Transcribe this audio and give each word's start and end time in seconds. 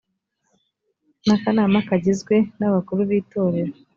n 1.25 1.27
akanama 1.35 1.79
kagizwe 1.87 2.35
n 2.59 2.61
abakuru 2.69 2.99
b 3.09 3.11
itorero 3.19 3.73